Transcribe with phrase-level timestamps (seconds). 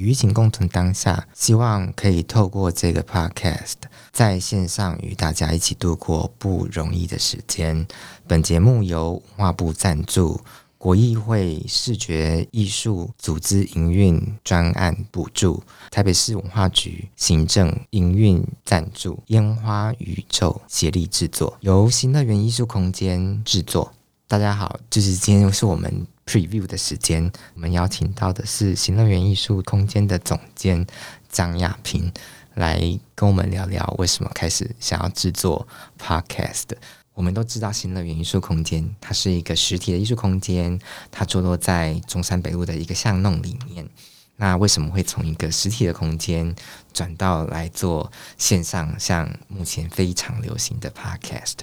[0.00, 3.74] 与景共存当下，希望可以透过这个 podcast
[4.10, 7.86] 在线上与大家一起度过不容易的时间。
[8.26, 10.40] 本节目由文化部赞助，
[10.78, 23.92] 国艺会视觉艺术组织营运专案补助，台北市文化局行政营运赞助，烟花宇宙协力制作，由新乐园艺术空间制作。
[24.26, 30.86] 大家好，就是今天是我们 preview 的时间，我们邀请到的是新乐园艺术空间的总监
[31.28, 32.12] 张亚平，
[32.54, 32.78] 来
[33.16, 35.66] 跟我们聊聊为什么开始想要制作
[35.98, 36.68] podcast。
[37.14, 40.78] 我们都知道新乐园艺术空间，它是一个实体的艺术空间，
[41.10, 43.88] 它坐落在中山北路的一个巷弄里面。
[44.36, 46.54] 那为什么会从一个实体的空间
[46.92, 51.56] 转到来做线上，像目前非常流行的 podcast？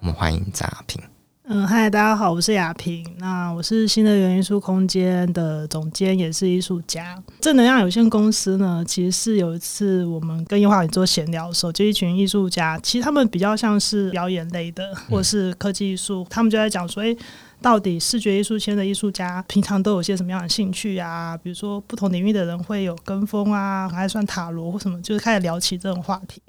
[0.00, 1.19] 我们欢迎张亚平。
[1.52, 3.04] 嗯，嗨，大家好，我是亚萍。
[3.18, 7.20] 那我是新乐园艺术空间的总监，也是艺术家。
[7.40, 17.18] 正能量有限公司呢，其实是有一次我们跟樱花宇做闲聊的时候，就一群艺术家，其实他们比较像是表演类的，或是科技艺术，他们就在讲说，诶，
[17.60, 21.36] 到底视觉艺术圈的艺术家平常都有些什么样的兴趣啊？
[21.36, 26.40] 比如说不同领域的人会有跟风啊，还算塔罗或什么，就是开始聊起这种话题。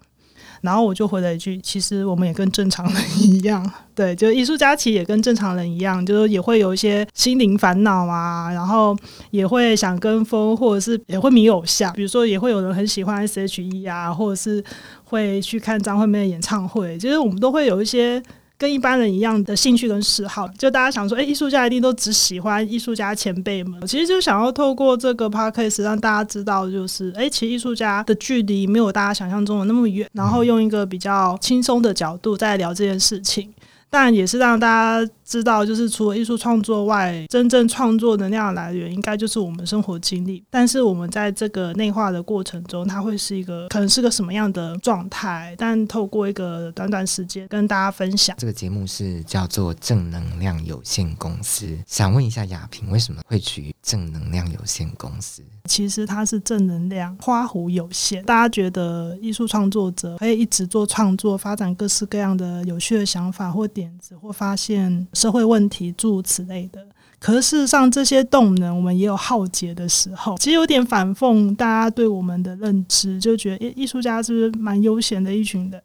[0.62, 8.96] 然后我就回了一句：“其实我们也跟正常人一样， 对，就是艺术家其实也跟正常人一样，就是也会有一些心灵烦恼啊，然后
[9.32, 14.64] 也会想跟风，或者是也会迷偶像，比如说也会有人很喜欢 S.H.E 啊，或者是
[15.04, 18.22] 会去看张惠妹的演唱会，其实我们都会有一些。”
[18.62, 23.88] 跟一般人一样的兴趣跟嗜好，就大家想说，哎、艺术家一定都只喜欢艺术家前辈们。
[23.88, 33.52] 其实就想要透过这个 podcast 让大家知道，就是，哎、其实艺术家的距离没有大家想象中的那么远，然后用一个比较轻松的角度在聊这件事情。
[33.92, 40.42] 但也是让大家知道，就是除了艺术创作外，真正创作能量的来源应该就是我们生活经历。
[40.50, 45.54] 但是我们在这个内化的过程中，它会是一个可能是个什么样的状态？
[45.58, 48.34] 但透过一个短短时间跟大家分享。
[48.40, 51.78] 这个节目是叫做正能量有限公司。
[51.86, 55.44] 想问一下雅萍，为什么会取正能量有限公司？
[55.66, 58.24] 其实它是正能量，花湖有限。
[58.24, 66.86] 大家觉得艺术创作者可以一直做创作，发展各式各样的有趣的想法或点点子，或发现社会问题，诸如此类的。
[67.20, 70.36] 可是事实上，这些动能我们也有耗竭的时候。
[70.38, 75.82] 其实有点反讽大家对我们的认知，就觉得艺术家是不是蛮悠闲的一群人，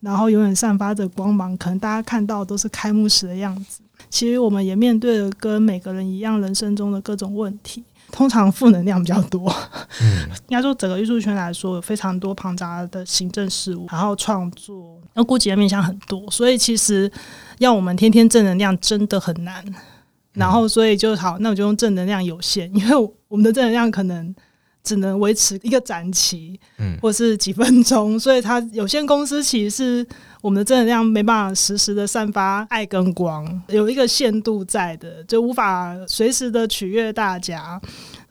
[0.00, 3.80] 然后永远散发着光芒，可能大家看到都是开幕式的样子。
[4.10, 7.82] 其实我们也面对了跟每个人一样人生中的各种问题。
[8.14, 9.52] 通常负能量比较多，
[10.00, 17.10] 嗯， 应该说整个艺术圈来说有非常多庞杂的行政事务，然后创作，那顾及的面向很多，所以其实
[17.58, 19.64] 要我们天天正能量真的很难。
[20.32, 24.34] 然后所以就好，那我就用正能量有限，因为我们的正能量可能
[24.84, 30.06] 只能维持一个展期，嗯，或是几分钟， 所以它有限公司其实是。
[30.44, 37.80] 我们的正能量没办法实时的散发爱跟光，有一个限度在的，就无法随时的取悦大家。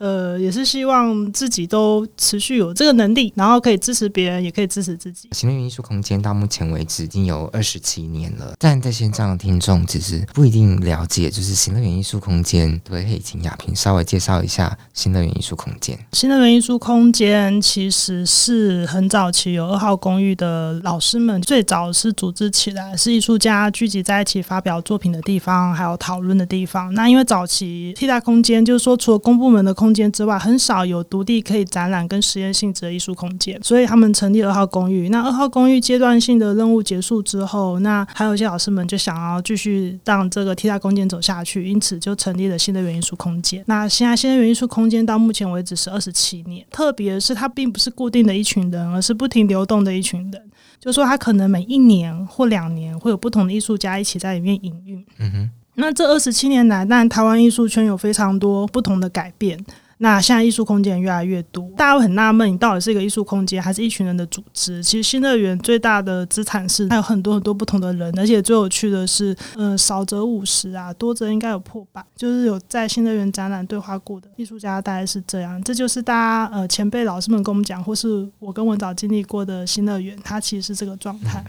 [0.04, 5.30] 呃，也是希望自己都持续有这个能力，然后可以支持别人，也可以支持自己。
[5.32, 12.78] 新乐园艺术空间到目前为止已经有二十七年了，但在线上的听众其实不一定了解，就是新乐园艺术空间。
[12.84, 15.98] 对，可以请亚萍稍微介绍一下新乐园艺术空间。
[16.12, 26.94] 新乐园艺术空间其实是很早期有二号公寓的老师们最早是组织起来，是艺术家聚集在一起发表作品的地方，还有讨论的地方。
[26.94, 35.10] 那因为早期替代空间，就是说除了公部门的空间之外，很少有独立可以展览跟实验性质的艺术空间，所以他们成立二号公寓。
[35.10, 43.64] 那二号公寓阶段性的任务结束之后，那还有一些老师们就想要继续让这个替代空间走下去，因此就成立了新的元艺术空间。
[43.68, 50.42] 那现在新的元艺术空间到目前为止是二十七年，特别是它并不是固定的一群人，而是不停流动的一群人。
[50.80, 55.06] 就说，它可能每一年或两年会有不同的艺术家一起在里面营运。
[55.18, 59.58] 嗯哼，那这二十七年来，但台湾艺术圈有非常多不同的改变。
[60.04, 64.84] 那现在艺术空间越来越多，大家会很纳闷，你到底是一个艺术空间，还是一群人的组织？
[64.84, 75.64] 其实新乐园最大的资产是它有很多很多不同的人，而且最有趣的是，嗯、少则五十啊，多则应该有破百，就是有在新乐园展览对话过的艺术家，大概是这样。
[75.64, 81.42] 这就是大家呃前辈老师们跟我们讲，或是我跟文藻经历过的新乐园，它其实是这个状态。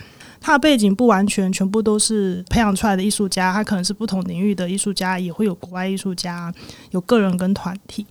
[0.44, 6.52] 他的背景不完全全部都是培养出来的艺术家，他可能是不同领域的艺术家，也会有国外艺术家，
[6.91, 8.06] 有个人跟团体。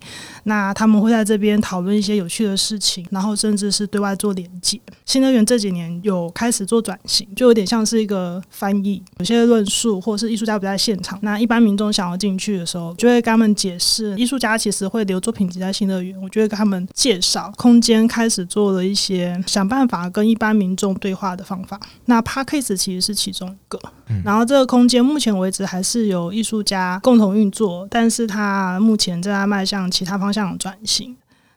[0.45, 4.81] 那他们会在这边讨论一些有趣的事情，然后甚至是对外做连接。
[5.05, 16.19] 新乐园这几年有开始做转型，就有点像是一个翻译，有些论述或是艺术家不在现场，那一般民众想要进去的时候，就会跟他们解释，艺术家其实会留作品集在新乐园。
[16.19, 21.79] 我就会跟他们介绍空间，开始做了一些想办法跟一般民众对话的方法。
[22.05, 23.79] 那 Podcast 其实是其中一个。
[24.23, 31.15] 然后这个空间目前为止还是由艺术家共同运作，但是它目前正在迈向其他方向的转型。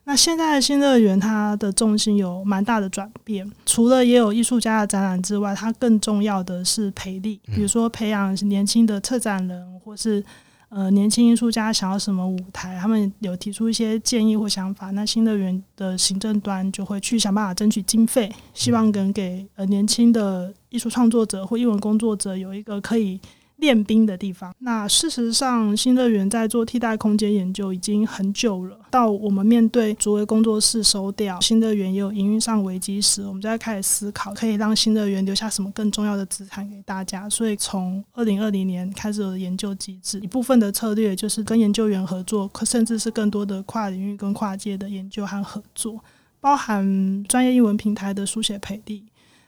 [0.09, 10.25] 那现在的新乐园，它的重心有蛮大的转变，除了也有艺术家的展览之外，它更重要的是培力，比如说培养年轻的策展人，或是
[10.69, 23.21] 呃年轻艺术家想要什么舞台，他们有提出一些建议或想法，那新乐园的行政端就会去想办法争取经费，希望能给呃年轻的艺术创作者或艺文工作者有一个可以。
[23.57, 24.55] 练兵的地方。
[24.59, 28.79] 那事实上，新乐园在做替代空间研究已经很久了。
[28.91, 37.29] 到我们面对竹围工作室收掉，新乐园也有营运上危机时，我们就在开始思考，可以让新乐园留下什么更重要的资产给大家。
[37.29, 45.99] 所以，从二零二零年开始有研究机制，一部分的策略就是跟研究员合作，甚至是更多的跨领域跟跨界的研究和合作，
[46.41, 49.05] 包含专业英文平台的书写培力，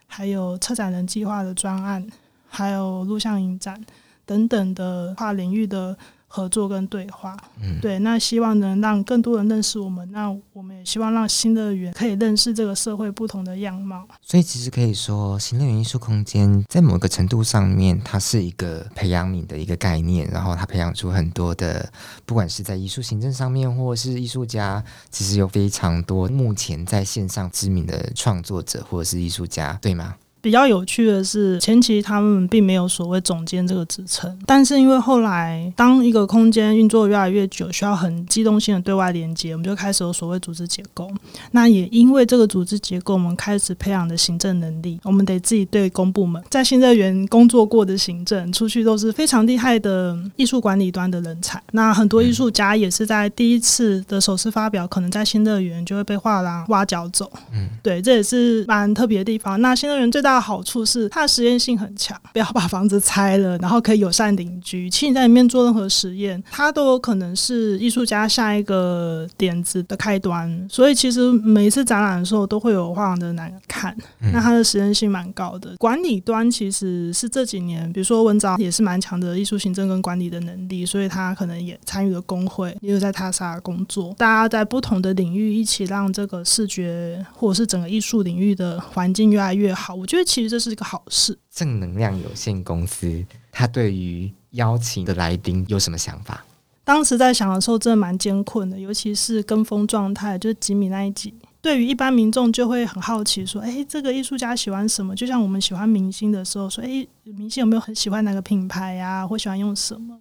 [0.07, 2.05] 还有策展人计划的专案。
[2.49, 3.81] 还有录像影展
[4.25, 5.97] 等等的跨领域的
[6.31, 14.07] 合作跟对话，嗯，对，那希望能让更多人认识我们，那我们也希望让新乐园可以认识这个社会不同的样貌。
[14.21, 21.91] 所以其实可以说，新乐园艺术空间在某个程度上面，它是一个培养皿的一个概念，然后它培养出很多的，
[22.27, 30.13] 不管是在艺术行政上面，或者是艺术家，其实有非常多目前在线上知名的创作者或者是艺术家，对吗？
[30.41, 41.09] 比较有趣的是，前期他们并没有所谓总监这个职称，但是因为后来当一个空间运作越来越久，需要很机动性的对外连接，我们就开始有所谓组织结构。
[41.51, 51.61] 那也因为这个组织结构，我们开始培养的行政能力，我们得自己对公部门在新乐园工作过的行政，出去都是非常厉害的艺术管理端的人才。
[51.71, 57.29] 那很多艺术家也是在第一次的首次发表，可能在新乐园就会被画廊挖角走。
[57.53, 59.59] 嗯，对，这也是蛮特别的地方。
[59.61, 64.87] 那新乐园最大大的好处是它的实验性很强，不要把房子拆了，然后可以友善邻居。
[64.87, 70.67] 其实你在里面做任何实验，它都有可能是艺术家下一个点子的开端。
[70.69, 73.97] 所以其实每一次展览的时候，都会有画廊的难看。
[74.31, 75.75] 那它的实验性蛮高的。
[75.77, 84.13] 管理端其实是这几年，比如说文藻也是蛮强的艺术行政跟管理的能力，所以他可能也参与了工会，也有在他沙工作。
[84.15, 89.95] 大家在不同的领域一起让这个视觉或者是整个艺术领域的环境越来越好。
[89.95, 90.18] 我觉得。
[90.23, 91.37] 其实这是一个好事。
[91.51, 96.45] 正能量有限公司，他对于邀请的来宾有什么想法？
[96.83, 101.33] 当时在想的时候，真的蛮艰困的，尤其是跟风状态，就是吉米那一集。
[101.61, 109.27] 对于一般民众，就会很好奇说：“哎，这个艺术家喜欢什么？”就像我们喜欢明星的时候，说：“哎，明星有没有很喜欢哪个品牌呀？
[109.27, 110.17] 或喜欢用什么？”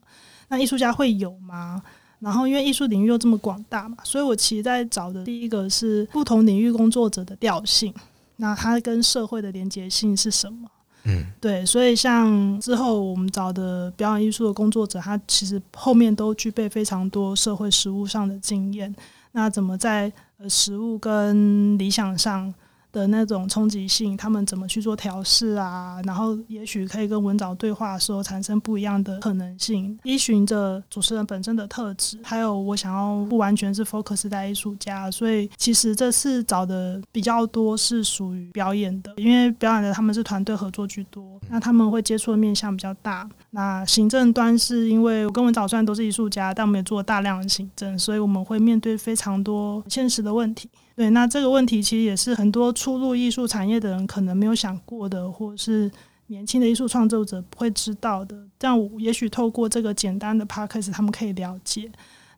[0.49, 1.81] 那艺术家会有吗？
[2.19, 7.95] 然后，因为艺术领域又这么广大嘛，所以我其实在找的第一个是不同领域工作者的调性。
[8.39, 10.69] 那它跟社会的连结性是什么？
[11.05, 18.93] 嗯，对，所以像之后我们找的表演艺术的工作者，他其实后面都具备非常多社会实务上的经验。
[19.33, 22.53] 那怎么在呃实务跟理想上？
[22.93, 26.01] 的那种冲击性，他们怎么去做调试啊？
[26.05, 29.99] 然后也许可以跟文藻对话的时候产生不一样的可能性。
[30.05, 43.29] 依循着主持人本身的特质，还有我想要不完全是 focus 在艺术家，所以其实这次找的比较多是属于表演的，因为表演的他们是团队合作居多，那他们会接触的面向比较大。
[43.51, 50.69] 那行政端是因为我跟文藻虽然都是艺术家，但我们也做了大量的行政，所以我们会面对非常多现实的问题。
[50.99, 55.89] 对，那这个问题其实也是很多初入艺术产业的人可能没有想过的，或是
[56.27, 58.37] 年轻的艺术创作者不会知道的。
[58.59, 61.89] 这样也许透过这个简单的 podcast，他们可以了解。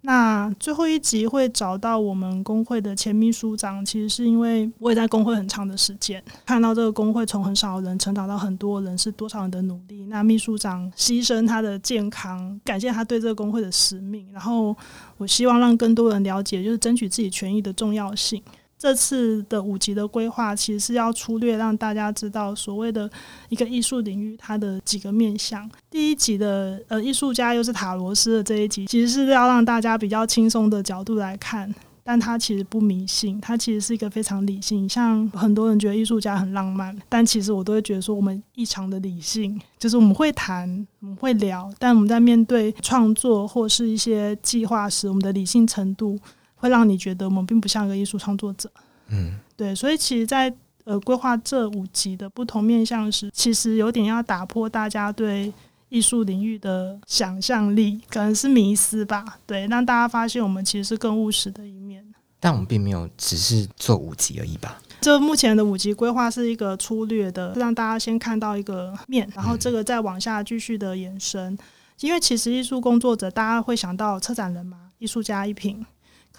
[0.02, 10.06] 那最后一集会找到我们工会的前秘书长，其实是因为我也在工会很长的时间，看到这个工会从很少人成长到很多人是多少人的努力。
[10.06, 14.26] 那秘书长牺牲他的健康，感谢他对这个工会的使命。
[14.32, 14.74] 然后
[15.18, 18.42] 我希望让更多人了解，就是争取自己权益的重要性。
[18.80, 23.08] 这次的五集的规划，其实是要粗略让大家知道所谓的
[23.50, 25.70] 一个艺术领域它的几个面向。
[25.90, 31.74] 第一集的呃艺术家又是塔罗斯的这一集，其实是要让大家比较轻松的角度来看。
[32.02, 34.88] 但他其实不迷信，他其实是一个非常理性。
[34.88, 46.18] 像很多人觉得艺术家很浪漫，但其实我都会觉得说，我们异常的理性，就是我们会谈，我们会聊，但我们在面对创作或是一些计划时，我们的理性程度
[46.60, 48.70] 会让你觉得我们并不像一个艺术创作者。
[49.08, 55.52] 嗯，对，所以其实，在呃规划这五集的不同面向时，其实有点要打破大家对。
[55.90, 62.00] 艺术领域的想象力可能是迷思吧，对，让大家发现我们其实是更务实的一面。
[62.38, 64.80] 但我们并没有只是做五集而已吧？
[65.00, 71.52] 这目前的五集规划是一个粗略的，让大家先看到一个面，然后这个再往下继续的延伸。
[71.54, 71.58] 嗯、
[72.02, 75.84] 因为其实艺术工作者，大家会想到策展人嘛，艺术家一品，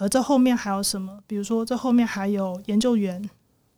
[0.01, 1.19] 可这后面还有什么？
[1.27, 3.29] 比如说这后面还有研究员，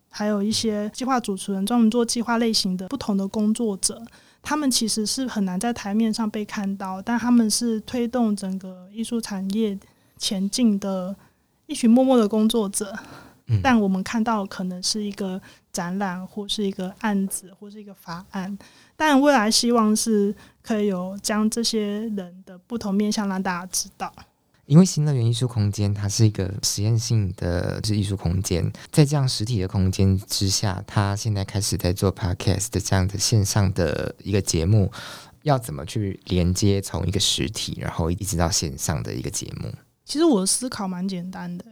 [0.09, 4.01] 还有一些计划主持人，专门做计划类型的不同的工作者。
[4.41, 9.77] 他们其实是很难在台面上被看到，但他们是推动整个艺术产业
[10.17, 11.13] 前进的
[11.65, 12.97] 一群默默的工作者。
[13.47, 13.59] 嗯。
[13.61, 15.41] 但我们看到可能是一个
[15.73, 18.57] 展览，或是一个案子，或是一个法案。
[18.95, 24.09] 但未来希望是可以有将这些人的不同面向让大家知道。
[24.65, 34.89] 因为新乐园艺术空间，它是一个实验性的是艺术空间，在这样实体的空间之下，它现在开始在做 podcast 的这样的线上的一个节目，
[35.41, 39.69] 要怎么去连接从一个实体，然后一直到线上的一个节目？
[40.05, 41.65] 其实我的思考蛮简单的，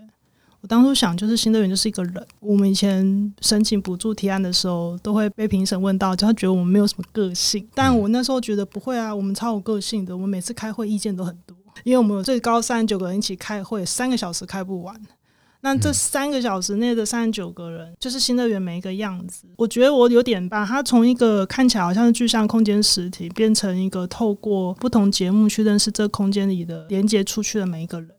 [0.60, 11.56] 我当初想就是新乐园就是一个人，我们以前申请补助提案的时候，都会被评审问到，就他觉得我们没有什么个性，但我那时候觉得不会啊，我们超有个性的，我们每次开会意见都很多。
[11.84, 14.96] 因为我们有最高三十九个人一起开会，三个小时开不完。
[15.64, 19.46] 那这三个小时内的三十九个人，就是新乐园每一个样子。
[19.58, 28.10] 我觉得我有点把它从一个看起来好像是具象空间实体，变成一个透过不同节目去认识这空间里的连接出去的每一个人。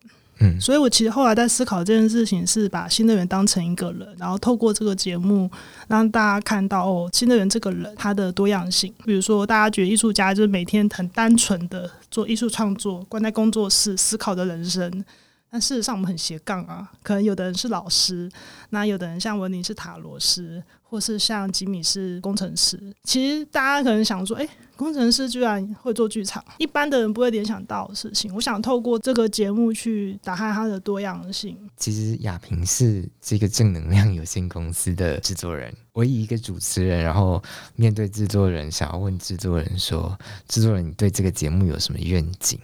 [0.61, 5.51] 所以我其实后来在思考这件事情，是把新能源当成一个人，然后透过这个节目
[5.89, 8.93] 让大家看到哦，新能源这个人他的多样性。
[9.05, 15.05] 比如说，大家觉得艺术家就是每天很单纯的做艺术创作，关在工作室思考的人生。
[15.53, 18.27] 但事实上，我们很斜杠啊，可能有的人是老师，
[18.71, 22.81] 那有的人像文林是塔罗师，或是像吉米是工程师。
[23.05, 28.35] 其实大家可能想说，诶，工程师居然会做剧场，一般的人不会联想到的事情。
[28.35, 31.55] 我想透过这个节目去打开它的多样性。
[31.77, 37.43] 其实亚平是这个正能量有限公司的制作人，唯一一个主持人，然后
[37.77, 40.19] 面对制作人，想要问制作人说
[40.49, 42.59] ：“制作人，你对这个节目有什么愿景？”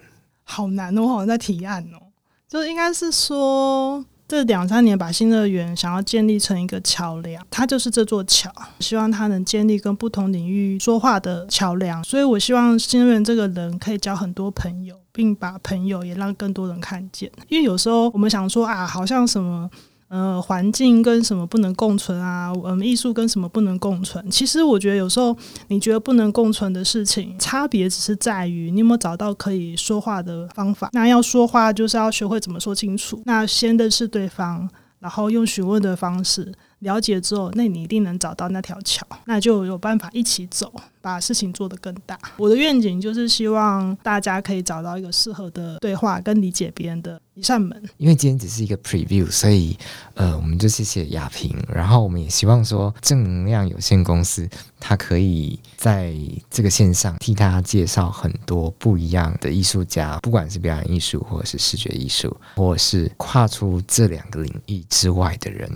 [0.45, 2.08] 好难哦，我好像在提案哦。
[2.49, 8.51] 就应该是说，这两三年把新乐园想要建立成一个桥梁，它就是这座桥，
[8.81, 12.03] 希望它能建立跟不同领域说话的桥梁。
[12.03, 17.31] 所以我希望新乐园这个人可以交很多朋友，并把朋友也让更多人看见。
[17.49, 19.69] 因为有时候我们想说啊，好像什么。
[20.09, 22.51] 呃，环境跟什么不能共存啊？
[22.65, 24.31] 嗯艺术跟什么不能共存？
[24.31, 25.37] 其实我觉得有时候
[25.69, 30.89] 你觉得不能共存的事情，差别只是在于你有没有找到可以说话的方法。
[30.93, 33.21] 那要说话，就是要学会怎么说清楚。
[33.27, 34.67] 那先认识对方，
[34.99, 36.53] 然后用询问的方式。
[36.81, 42.19] 了解之后，那你一定能找到那条桥，那就有办法一起走，把事情做得更大。
[42.37, 47.83] 我的愿景就是希望大家可以找到一个适合的对话跟理解别人的一扇门。
[47.97, 49.77] 因为今天只是一个 preview，所以
[50.15, 51.57] 呃，我们就谢谢亚萍。
[51.69, 56.15] 然后我们也希望说，正能量有限公司它可以在
[56.49, 65.69] 这个线上替大家介绍很多不一样的艺术家，不管是表演艺术，或者是视觉艺术，或者是跨出这两个领域之外的人。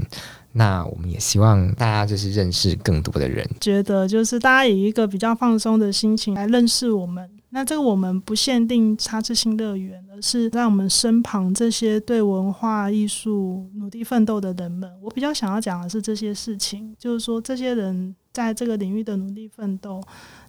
[0.53, 7.29] 那我们也希望大家就是认识更多的人，觉得就是大家以一个比较放松的心情来认识我们。
[7.51, 14.91] 那这个我们不限定它是新乐园，而是让我们身旁这些对文化艺术努力奋斗的人们。
[15.03, 20.03] 我比较想要讲的是这些事情，就是说这些人在这个领域的努力奋斗，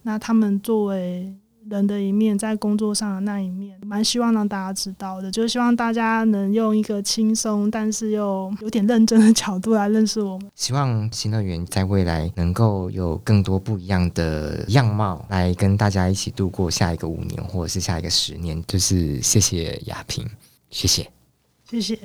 [0.03, 1.33] 那他们作为。
[1.69, 10.51] 人的一面，在工作上的那一面，蛮希望让大家知道的，就是希望大家能用一个轻松，但是又有点认真的角度来认识我们。
[10.55, 18.63] 希望新乐园在未来能够有更多不一样的样貌，来跟大家一起度过下一个五年，或者是下一个十年。
[18.67, 20.27] 就是谢谢亚萍，
[20.69, 21.09] 谢谢，
[21.69, 21.97] 谢谢。